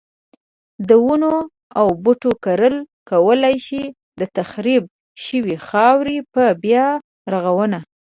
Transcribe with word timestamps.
د 0.87 0.89
ونو 1.05 1.33
او 1.79 1.87
بوټو 2.03 2.31
کرل 2.43 2.75
کولای 3.09 3.55
شي 3.67 3.83
د 4.19 4.21
تخریب 4.37 4.83
شوی 5.25 5.55
خاورې 5.67 6.17
په 6.33 6.43
بیا 6.63 6.85
رغونه. 7.33 7.79